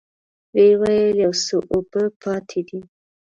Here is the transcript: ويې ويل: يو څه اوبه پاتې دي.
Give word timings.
ويې 0.53 0.73
ويل: 0.81 1.15
يو 1.23 1.31
څه 1.45 1.55
اوبه 1.73 2.03
پاتې 2.21 2.61
دي. 2.67 2.79